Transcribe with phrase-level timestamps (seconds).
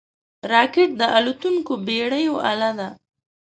[0.51, 2.89] راکټ د راتلونکو پېړیو اله ده